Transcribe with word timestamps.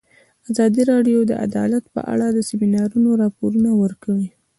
ازادي 0.51 0.81
راډیو 0.91 1.19
د 1.25 1.31
عدالت 1.45 1.83
په 1.95 2.01
اړه 2.13 2.25
د 2.31 2.39
سیمینارونو 2.49 3.09
راپورونه 3.21 3.69
ورکړي. 3.81 4.27